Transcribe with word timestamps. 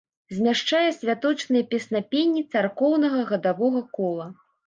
Змяшчае 0.35 0.91
святочныя 0.99 1.67
песнапенні 1.75 2.41
царкоўнага 2.55 3.19
гадавога 3.33 3.81
кола. 3.99 4.27